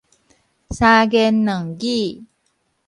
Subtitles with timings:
[0.71, 2.23] 三言兩語